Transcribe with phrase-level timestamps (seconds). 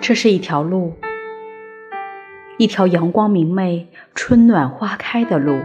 [0.00, 0.94] 这是一条路，
[2.56, 5.60] 一条阳光明媚、春暖花开的路。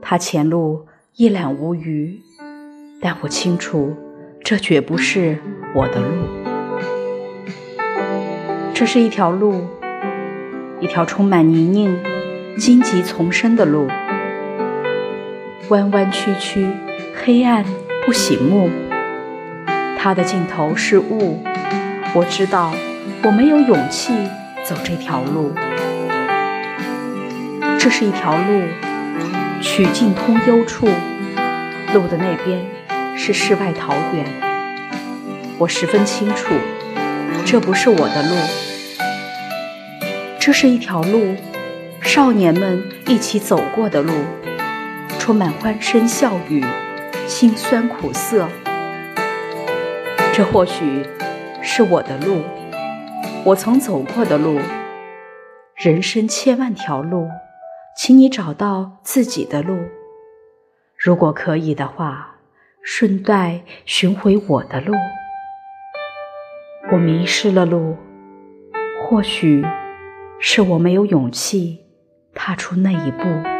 [0.00, 0.86] 它前路
[1.16, 2.20] 一览无余，
[3.02, 3.94] 但我清楚，
[4.42, 5.38] 这绝不是
[5.74, 6.08] 我的路。
[8.72, 9.66] 这是一条路，
[10.80, 11.98] 一条充满泥泞、
[12.56, 13.88] 荆棘丛生的路，
[15.68, 16.66] 弯弯曲曲，
[17.14, 17.64] 黑暗
[18.06, 18.70] 不醒目。
[19.98, 21.42] 它的尽头是雾。
[22.14, 22.74] 我知道，
[23.22, 24.12] 我没有勇气
[24.64, 25.54] 走这条路。
[27.78, 28.62] 这是一条路，
[29.60, 30.88] 曲径通幽处，
[31.92, 32.64] 路的那边
[33.16, 34.24] 是世外桃源。
[35.58, 36.54] 我十分清楚，
[37.44, 38.36] 这不是我的路。
[40.40, 41.36] 这是一条路，
[42.00, 44.12] 少年们一起走过的路，
[45.18, 46.64] 充满欢声笑语，
[47.26, 48.48] 辛酸苦涩。
[50.32, 51.06] 这或许。
[51.70, 52.42] 是我的路，
[53.44, 54.58] 我曾走过的路。
[55.76, 57.28] 人生千万条路，
[57.94, 59.76] 请你找到自己的路。
[60.96, 62.36] 如果可以的话，
[62.82, 64.94] 顺带寻回我的路。
[66.90, 67.98] 我迷失了路，
[69.04, 69.62] 或许
[70.40, 71.80] 是我没有勇气
[72.34, 73.57] 踏出那一步。